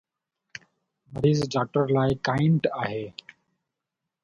[1.15, 3.05] مريض ڊاڪٽر لاء "ڪائنٽ" آهي.